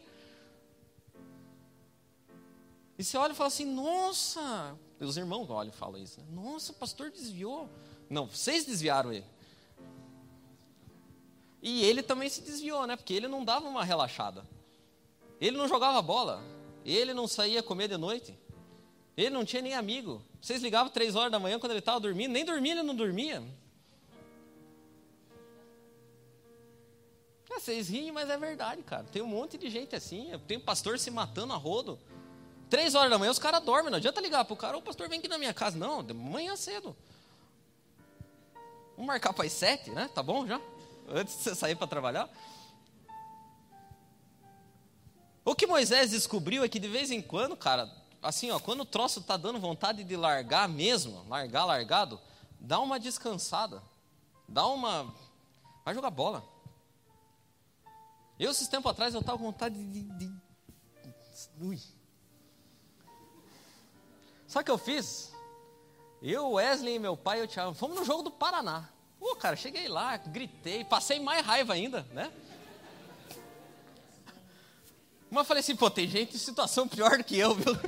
[2.96, 4.78] E você olha e fala assim: Nossa.
[5.00, 6.22] Os irmãos olham e falam isso.
[6.22, 6.28] Né?
[6.30, 7.68] Nossa, o pastor desviou.
[8.08, 9.26] Não, vocês desviaram ele.
[11.62, 12.96] E ele também se desviou, né?
[12.96, 14.46] Porque ele não dava uma relaxada.
[15.42, 16.42] Ele não jogava bola.
[16.86, 18.38] Ele não saía comer de noite.
[19.18, 20.22] Ele não tinha nem amigo.
[20.42, 22.32] Vocês ligavam três horas da manhã quando ele estava dormindo.
[22.32, 23.44] Nem dormia, ele não dormia.
[27.50, 29.04] É, vocês riem, mas é verdade, cara.
[29.04, 30.32] Tem um monte de gente assim.
[30.48, 32.00] Tem pastor se matando a rodo.
[32.70, 33.92] Três horas da manhã os caras dormem.
[33.92, 35.78] Não adianta ligar para o cara, o pastor vem aqui na minha casa.
[35.78, 36.96] Não, de manhã cedo.
[38.96, 40.10] Vamos marcar para as sete, né?
[40.14, 40.62] Tá bom já?
[41.12, 42.30] Antes de você sair para trabalhar.
[45.44, 47.92] O que Moisés descobriu é que de vez em quando, cara,
[48.22, 52.20] assim, ó, quando o troço tá dando vontade de largar mesmo, largar largado,
[52.60, 53.82] dá uma descansada.
[54.48, 55.14] Dá uma
[55.84, 56.44] vai jogar bola.
[58.38, 60.32] Eu esses tempos atrás eu tava com vontade de, de...
[61.62, 61.80] Ui.
[64.48, 65.32] Sabe o que eu fiz?
[66.22, 68.90] Eu, Wesley e meu pai, eu Thiago, fomos no jogo do Paraná.
[69.20, 72.32] Pô, cara, cheguei lá, gritei, passei mais raiva ainda, né?
[75.30, 77.74] Mas falei assim, pô, tem gente em situação pior do que eu, viu?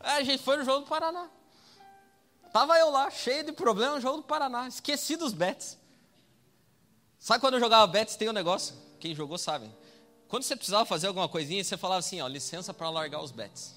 [0.00, 1.28] Aí a gente foi no jogo do Paraná.
[2.52, 5.76] Tava eu lá, cheio de problema no jogo do Paraná, esqueci dos bets.
[7.18, 8.74] Sabe quando eu jogava bets, tem um negócio?
[9.00, 9.70] Quem jogou sabe.
[10.28, 13.74] Quando você precisava fazer alguma coisinha, você falava assim, ó, licença para largar os bets.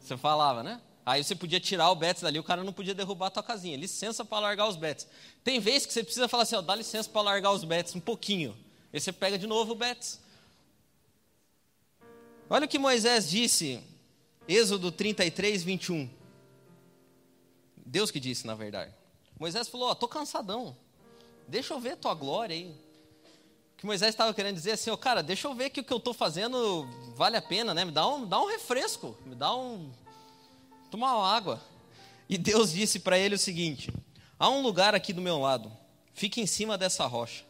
[0.00, 0.80] Você falava, né?
[1.04, 3.76] Aí você podia tirar o bets dali, o cara não podia derrubar a tua casinha.
[3.76, 5.06] Licença para largar os bets.
[5.42, 8.00] Tem vezes que você precisa falar assim, ó, dá licença para largar os bets um
[8.00, 8.56] pouquinho.
[8.92, 10.20] Aí você pega de novo o bets.
[12.48, 13.82] Olha o que Moisés disse,
[14.46, 16.08] Êxodo 33, 21.
[17.84, 18.92] Deus que disse, na verdade.
[19.38, 20.76] Moisés falou: Ó, tô cansadão.
[21.48, 22.74] Deixa eu ver tua glória aí.
[23.74, 25.92] O que Moisés estava querendo dizer assim, ó, cara, deixa eu ver que o que
[25.92, 27.84] eu estou fazendo vale a pena, né?
[27.84, 29.90] Me dá um, dá um refresco, me dá um.
[30.92, 31.58] Tomar uma água.
[32.28, 33.90] E Deus disse para ele o seguinte:
[34.38, 35.72] há um lugar aqui do meu lado,
[36.12, 37.46] fique em cima dessa rocha.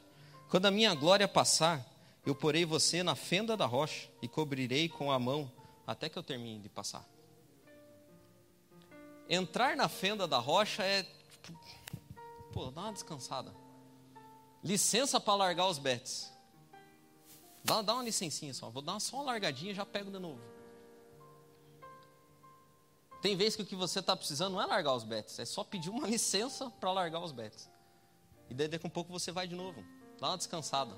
[0.48, 1.84] Quando a minha glória passar,
[2.24, 5.50] eu porei você na fenda da rocha e cobrirei com a mão
[5.84, 7.04] até que eu termine de passar.
[9.28, 11.04] Entrar na fenda da rocha é.
[12.52, 13.52] Pô, dá uma descansada.
[14.62, 16.32] Licença para largar os bets.
[17.64, 18.70] Dá, dá uma licencinha só.
[18.70, 20.51] Vou dar só uma largadinha e já pego de novo.
[23.22, 25.62] Tem vezes que o que você está precisando não é largar os bets, é só
[25.62, 27.70] pedir uma licença para largar os bets.
[28.50, 29.82] E daí daqui a um pouco você vai de novo.
[30.20, 30.94] Dá uma descansada.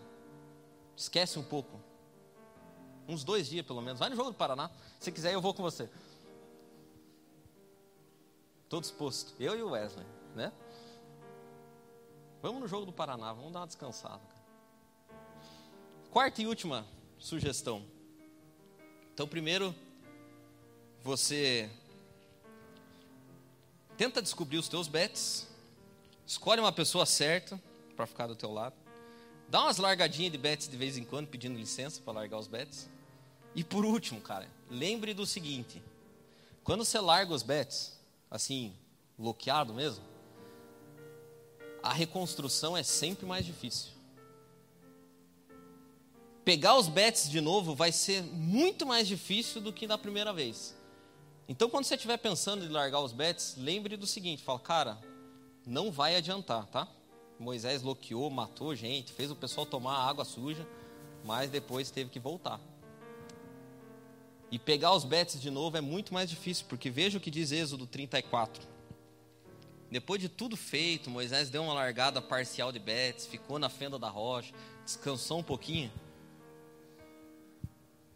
[0.96, 1.78] Esquece um pouco.
[3.06, 4.00] Uns dois dias pelo menos.
[4.00, 4.70] Vai no jogo do Paraná.
[4.98, 5.88] Se quiser, eu vou com você.
[8.64, 9.34] Estou disposto.
[9.38, 10.50] Eu e o Wesley, né?
[12.40, 14.22] Vamos no jogo do Paraná, vamos dar uma descansada.
[16.10, 16.86] Quarta e última
[17.18, 17.86] sugestão.
[19.12, 19.74] Então, primeiro,
[21.02, 21.70] você
[23.96, 25.46] tenta descobrir os teus bets,
[26.26, 27.60] escolhe uma pessoa certa
[27.96, 28.74] para ficar do teu lado.
[29.48, 32.88] Dá umas largadinhas de bets de vez em quando, pedindo licença para largar os bets.
[33.54, 35.82] E por último, cara, lembre do seguinte:
[36.62, 37.98] quando você larga os bets,
[38.30, 38.74] assim,
[39.16, 40.02] bloqueado mesmo,
[41.82, 43.92] a reconstrução é sempre mais difícil.
[46.44, 50.74] Pegar os bets de novo vai ser muito mais difícil do que da primeira vez.
[51.48, 54.98] Então, quando você estiver pensando em largar os bets, lembre do seguinte: fala, cara,
[55.66, 56.88] não vai adiantar, tá?
[57.38, 60.66] Moisés bloqueou, matou gente, fez o pessoal tomar água suja,
[61.24, 62.60] mas depois teve que voltar.
[64.50, 67.50] E pegar os betes de novo é muito mais difícil, porque veja o que diz
[67.50, 68.62] Êxodo 34.
[69.90, 74.08] Depois de tudo feito, Moisés deu uma largada parcial de betes, ficou na fenda da
[74.08, 74.54] rocha,
[74.84, 75.92] descansou um pouquinho,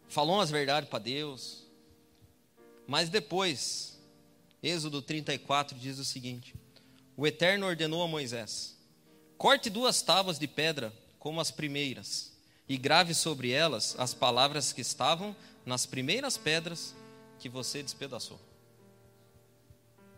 [0.07, 1.68] falou umas verdades para Deus.
[2.89, 3.99] Mas depois,
[4.63, 6.55] Êxodo 34 diz o seguinte:
[7.15, 8.75] O Eterno ordenou a Moisés:
[9.37, 12.33] Corte duas tábuas de pedra como as primeiras,
[12.67, 16.95] e grave sobre elas as palavras que estavam nas primeiras pedras
[17.37, 18.39] que você despedaçou.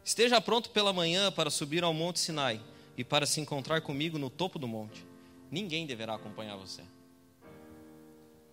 [0.01, 2.61] Esteja pronto pela manhã para subir ao Monte Sinai
[2.95, 5.05] e para se encontrar comigo no topo do monte.
[5.51, 6.83] Ninguém deverá acompanhar você.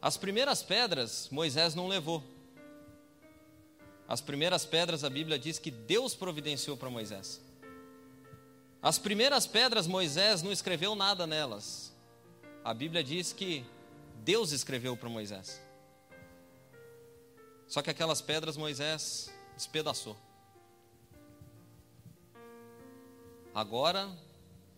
[0.02, 2.20] As primeiras pedras Moisés não levou.
[4.08, 7.42] As primeiras pedras a Bíblia diz que Deus providenciou para Moisés.
[8.80, 11.92] As primeiras pedras, Moisés não escreveu nada nelas.
[12.64, 13.66] A Bíblia diz que
[14.24, 15.60] Deus escreveu para Moisés.
[17.66, 20.16] Só que aquelas pedras Moisés despedaçou.
[23.54, 24.08] Agora,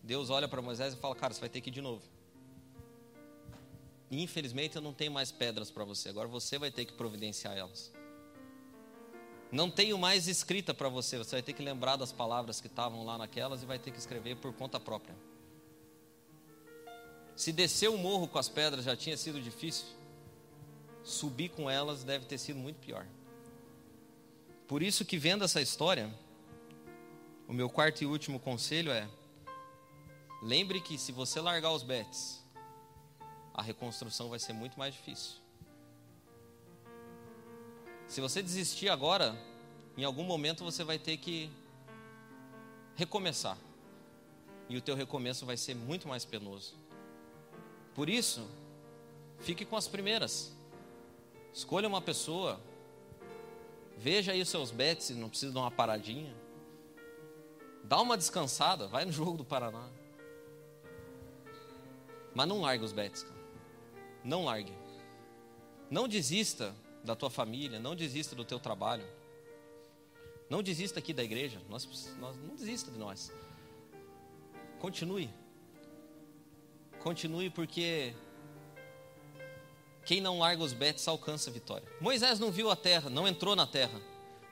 [0.03, 2.03] Deus olha para Moisés e fala: Cara, você vai ter que ir de novo.
[4.09, 6.09] Infelizmente, eu não tenho mais pedras para você.
[6.09, 7.93] Agora você vai ter que providenciar elas.
[9.51, 13.05] Não tenho mais escrita para você, você vai ter que lembrar das palavras que estavam
[13.05, 15.15] lá naquelas e vai ter que escrever por conta própria.
[17.35, 19.85] Se descer o morro com as pedras já tinha sido difícil,
[21.03, 23.05] subir com elas deve ter sido muito pior.
[24.67, 26.13] Por isso que vendo essa história,
[27.45, 29.09] o meu quarto e último conselho é:
[30.41, 32.41] lembre que se você largar os bets,
[33.53, 35.41] a reconstrução vai ser muito mais difícil.
[38.07, 39.37] Se você desistir agora,
[40.01, 41.47] em algum momento você vai ter que
[42.95, 43.55] recomeçar.
[44.67, 46.73] E o teu recomeço vai ser muito mais penoso.
[47.93, 48.47] Por isso,
[49.41, 50.51] fique com as primeiras.
[51.53, 52.59] Escolha uma pessoa.
[53.95, 56.33] Veja aí os seus bets, não precisa dar uma paradinha.
[57.83, 59.87] Dá uma descansada, vai no jogo do Paraná.
[62.33, 63.41] Mas não largue os bets, cara.
[64.23, 64.73] Não largue.
[65.91, 66.73] Não desista
[67.03, 69.20] da tua família, não desista do teu trabalho.
[70.51, 71.61] Não desista aqui da igreja.
[71.69, 71.87] Nós,
[72.19, 73.31] nós, não desista de nós.
[74.79, 75.29] Continue.
[76.99, 78.13] Continue porque
[80.03, 81.87] quem não larga os betes alcança a vitória.
[82.01, 84.01] Moisés não viu a terra, não entrou na terra.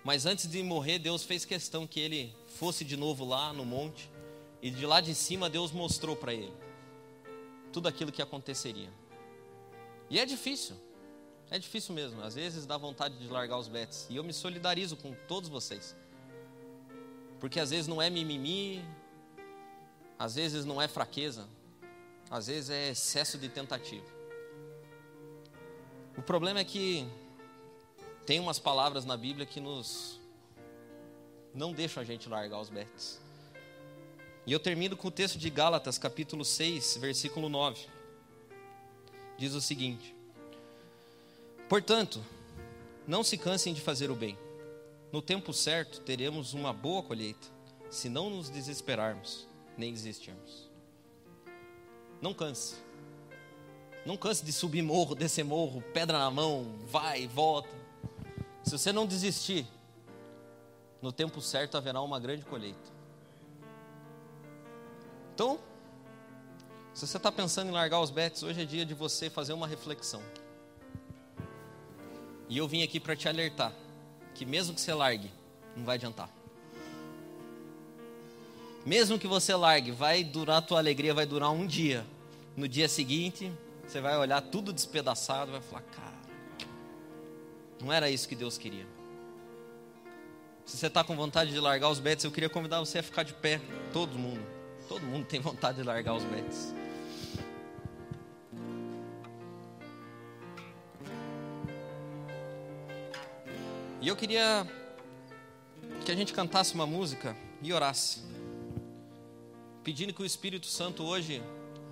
[0.01, 4.09] Mas antes de morrer, Deus fez questão que ele fosse de novo lá no monte.
[4.61, 6.53] E de lá de cima, Deus mostrou para ele
[7.73, 8.89] tudo aquilo que aconteceria.
[10.09, 10.77] E é difícil.
[11.51, 12.21] É difícil mesmo.
[12.21, 14.05] Às vezes dá vontade de largar os betes.
[14.09, 15.95] E eu me solidarizo com todos vocês.
[17.39, 18.83] Porque às vezes não é mimimi,
[20.17, 21.47] às vezes não é fraqueza,
[22.29, 24.05] às vezes é excesso de tentativa.
[26.17, 27.07] O problema é que
[28.25, 30.19] tem umas palavras na Bíblia que nos
[31.53, 33.19] não deixam a gente largar os betes.
[34.45, 37.87] E eu termino com o texto de Gálatas, capítulo 6, versículo 9.
[39.37, 40.18] Diz o seguinte:
[41.69, 42.19] Portanto,
[43.07, 44.35] não se cansem de fazer o bem.
[45.11, 47.47] No tempo certo teremos uma boa colheita,
[47.91, 49.47] se não nos desesperarmos
[49.77, 50.67] nem desistirmos.
[52.19, 52.75] Não canse.
[54.03, 57.69] Não canse de subir morro, descer morro, pedra na mão, vai, volta.
[58.63, 59.67] Se você não desistir,
[61.01, 62.91] no tempo certo haverá uma grande colheita.
[65.35, 65.59] Então,
[66.95, 69.67] se você está pensando em largar os bets, hoje é dia de você fazer uma
[69.67, 70.21] reflexão.
[72.49, 73.71] E eu vim aqui para te alertar
[74.33, 75.31] que mesmo que você largue,
[75.75, 76.29] não vai adiantar.
[78.85, 82.05] Mesmo que você largue, vai durar a tua alegria, vai durar um dia.
[82.55, 83.51] No dia seguinte,
[83.85, 86.17] você vai olhar tudo despedaçado, vai falar, cara,
[87.81, 88.85] não era isso que Deus queria.
[90.65, 93.23] Se você está com vontade de largar os bets, eu queria convidar você a ficar
[93.23, 93.59] de pé,
[93.91, 94.41] todo mundo.
[94.87, 96.73] Todo mundo tem vontade de largar os bets.
[104.01, 104.65] E eu queria
[106.05, 108.23] que a gente cantasse uma música e orasse,
[109.83, 111.43] pedindo que o Espírito Santo hoje,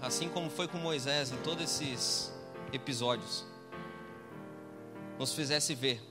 [0.01, 2.31] assim como foi com Moisés em todos esses
[2.71, 3.43] episódios,
[5.19, 6.01] nos fizesse ver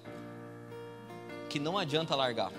[1.49, 2.53] que não adianta largar.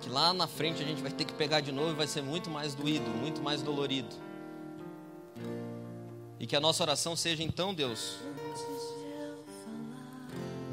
[0.00, 2.22] Que lá na frente a gente vai ter que pegar de novo e vai ser
[2.22, 4.14] muito mais doído, muito mais dolorido.
[6.38, 8.20] E que a nossa oração seja então, Deus,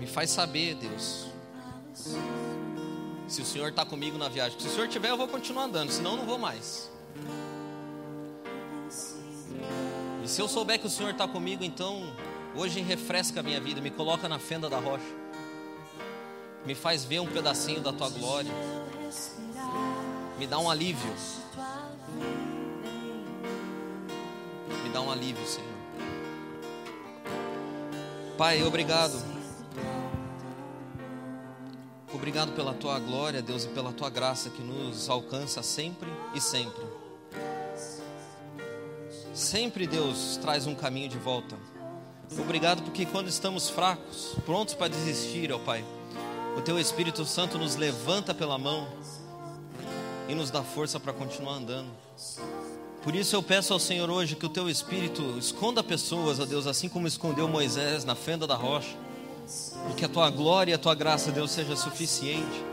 [0.05, 1.25] me faz saber, Deus,
[3.27, 4.59] se o Senhor está comigo na viagem.
[4.59, 6.91] Se o Senhor tiver, eu vou continuar andando, senão eu não vou mais.
[10.23, 12.15] E se eu souber que o Senhor está comigo, então
[12.55, 15.03] hoje refresca a minha vida, me coloca na fenda da rocha,
[16.67, 18.51] me faz ver um pedacinho da tua glória,
[20.37, 21.13] me dá um alívio.
[24.83, 25.73] Me dá um alívio, Senhor.
[28.37, 29.34] Pai, obrigado
[32.15, 36.81] Obrigado pela tua glória, Deus, e pela tua graça que nos alcança sempre e sempre.
[39.33, 41.57] Sempre, Deus, traz um caminho de volta.
[42.39, 45.83] Obrigado porque quando estamos fracos, prontos para desistir, ó Pai,
[46.57, 48.87] o teu Espírito Santo nos levanta pela mão
[50.29, 51.89] e nos dá força para continuar andando.
[53.03, 56.65] Por isso eu peço ao Senhor hoje que o teu Espírito esconda pessoas, ó Deus,
[56.65, 59.04] assim como escondeu Moisés na fenda da rocha
[59.89, 62.63] e que a tua glória e a tua graça, Deus, seja suficiente.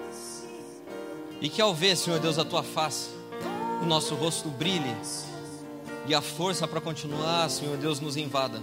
[1.40, 3.10] E que ao ver, Senhor Deus, a tua face,
[3.82, 4.94] o nosso rosto brilhe
[6.06, 8.62] e a força para continuar, Senhor Deus, nos invada.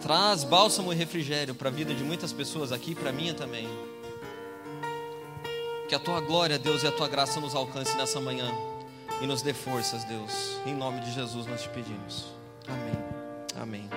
[0.00, 3.68] Traz bálsamo e refrigério para a vida de muitas pessoas aqui, para a minha também.
[5.88, 8.52] Que a tua glória, Deus, e a tua graça nos alcance nessa manhã
[9.20, 10.58] e nos dê forças, Deus.
[10.66, 12.26] Em nome de Jesus nós te pedimos.
[12.66, 13.88] Amém.
[13.88, 13.90] Amém.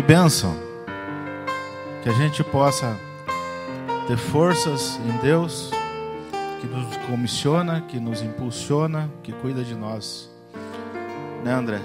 [0.00, 0.56] Que bênção.
[2.02, 2.98] Que a gente possa
[4.06, 5.70] ter forças em Deus,
[6.58, 10.30] que nos comissiona, que nos impulsiona, que cuida de nós.
[11.44, 11.82] Né, André?